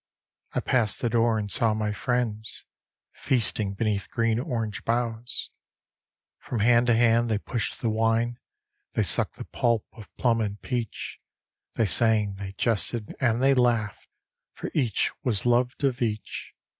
[0.53, 2.65] I passed the door, and saw my friends
[3.11, 5.51] Feasting beneath green orange boughs;
[6.39, 8.39] From hand to hand they pushed the wine.
[8.93, 11.19] They sucked the pulp of plum and peach;
[11.75, 14.07] They sang, they jested, and they laughed,
[14.53, 16.55] For each was loved of each.